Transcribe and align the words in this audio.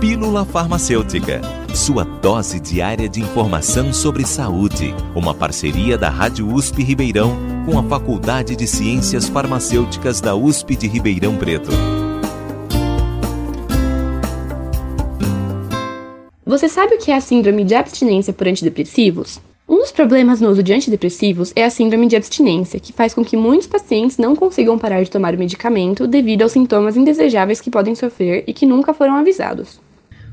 Pílula 0.00 0.44
Farmacêutica, 0.44 1.40
sua 1.74 2.04
dose 2.04 2.60
diária 2.60 3.08
de 3.08 3.22
informação 3.22 3.94
sobre 3.94 4.26
saúde. 4.26 4.94
Uma 5.14 5.32
parceria 5.32 5.96
da 5.96 6.10
Rádio 6.10 6.52
USP 6.52 6.82
Ribeirão 6.82 7.34
com 7.64 7.78
a 7.78 7.82
Faculdade 7.82 8.54
de 8.54 8.66
Ciências 8.66 9.26
Farmacêuticas 9.26 10.20
da 10.20 10.36
USP 10.36 10.76
de 10.76 10.86
Ribeirão 10.86 11.38
Preto. 11.38 11.70
Você 16.44 16.68
sabe 16.68 16.96
o 16.96 16.98
que 16.98 17.10
é 17.10 17.14
a 17.14 17.20
síndrome 17.20 17.64
de 17.64 17.74
abstinência 17.74 18.34
por 18.34 18.46
antidepressivos? 18.46 19.40
Um 19.66 19.78
dos 19.78 19.90
problemas 19.90 20.42
no 20.42 20.50
uso 20.50 20.62
de 20.62 20.74
antidepressivos 20.74 21.52
é 21.56 21.64
a 21.64 21.70
síndrome 21.70 22.06
de 22.06 22.16
abstinência, 22.16 22.78
que 22.78 22.92
faz 22.92 23.14
com 23.14 23.24
que 23.24 23.36
muitos 23.36 23.66
pacientes 23.66 24.18
não 24.18 24.36
consigam 24.36 24.78
parar 24.78 25.02
de 25.02 25.10
tomar 25.10 25.34
o 25.34 25.38
medicamento 25.38 26.06
devido 26.06 26.42
aos 26.42 26.52
sintomas 26.52 26.98
indesejáveis 26.98 27.62
que 27.62 27.70
podem 27.70 27.94
sofrer 27.94 28.44
e 28.46 28.52
que 28.52 28.66
nunca 28.66 28.92
foram 28.92 29.14
avisados. 29.14 29.85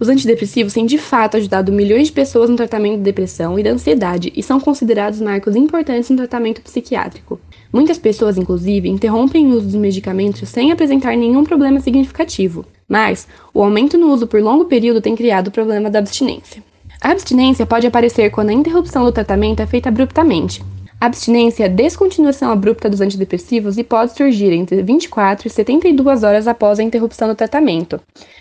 Os 0.00 0.08
antidepressivos 0.08 0.72
têm 0.72 0.86
de 0.86 0.96
fato 0.96 1.36
ajudado 1.36 1.72
milhões 1.72 2.06
de 2.06 2.12
pessoas 2.12 2.48
no 2.48 2.54
tratamento 2.54 2.98
de 2.98 3.02
depressão 3.02 3.58
e 3.58 3.64
da 3.64 3.70
ansiedade 3.70 4.32
e 4.36 4.42
são 4.44 4.60
considerados 4.60 5.20
marcos 5.20 5.56
importantes 5.56 6.08
no 6.08 6.16
tratamento 6.16 6.62
psiquiátrico. 6.62 7.40
Muitas 7.72 7.98
pessoas, 7.98 8.38
inclusive, 8.38 8.88
interrompem 8.88 9.46
o 9.46 9.56
uso 9.56 9.66
dos 9.66 9.74
medicamentos 9.74 10.48
sem 10.48 10.70
apresentar 10.70 11.16
nenhum 11.16 11.42
problema 11.42 11.80
significativo, 11.80 12.64
mas 12.88 13.26
o 13.52 13.60
aumento 13.60 13.98
no 13.98 14.12
uso 14.12 14.28
por 14.28 14.40
longo 14.40 14.66
período 14.66 15.00
tem 15.00 15.16
criado 15.16 15.48
o 15.48 15.52
problema 15.52 15.90
da 15.90 15.98
abstinência. 15.98 16.62
A 17.00 17.10
abstinência 17.10 17.66
pode 17.66 17.86
aparecer 17.86 18.30
quando 18.30 18.50
a 18.50 18.54
interrupção 18.54 19.04
do 19.04 19.12
tratamento 19.12 19.60
é 19.60 19.66
feita 19.66 19.88
abruptamente. 19.88 20.62
Abstinência 21.00 21.66
é 21.66 21.68
descontinuação 21.68 22.50
abrupta 22.50 22.90
dos 22.90 23.00
antidepressivos 23.00 23.78
e 23.78 23.84
pode 23.84 24.16
surgir 24.16 24.52
entre 24.52 24.82
24 24.82 25.46
e 25.46 25.50
72 25.50 26.24
horas 26.24 26.48
após 26.48 26.80
a 26.80 26.82
interrupção 26.82 27.28
do 27.28 27.36
tratamento, 27.36 28.00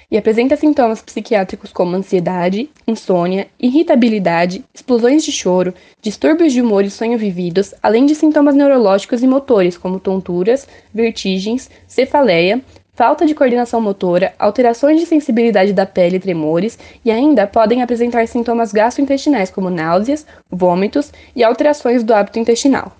e 0.10 0.18
apresenta 0.18 0.56
sintomas 0.56 1.00
psiquiátricos 1.00 1.72
como 1.72 1.96
ansiedade, 1.96 2.68
insônia, 2.88 3.48
irritabilidade, 3.60 4.66
explosões 4.74 5.24
de 5.24 5.32
choro, 5.32 5.72
distúrbios 6.02 6.52
de 6.52 6.60
humor 6.60 6.84
e 6.84 6.90
sonho 6.90 7.16
vividos, 7.16 7.76
além 7.84 8.08
de 8.08 8.16
sintomas 8.16 8.56
neurológicos 8.56 9.22
e 9.22 9.28
motores 9.28 9.78
como 9.78 10.00
tonturas, 10.00 10.68
vertigens, 10.92 11.70
cefaleia, 11.86 12.64
falta 12.98 13.28
de 13.28 13.36
coordenação 13.36 13.80
motora, 13.80 14.34
alterações 14.40 15.00
de 15.00 15.06
sensibilidade 15.06 15.72
da 15.72 15.86
pele 15.86 16.18
e 16.18 16.20
tremores, 16.20 16.80
e 17.06 17.12
ainda 17.12 17.46
podem 17.46 17.84
apresentar 17.84 18.28
sintomas 18.28 18.74
gastrointestinais 18.74 19.52
como 19.52 19.70
náuseas, 19.70 20.26
vômitos 20.50 21.14
e 21.36 21.44
alterações 21.44 22.04
do 22.04 22.12
hábito 22.12 22.40
intestinal. 22.40 22.92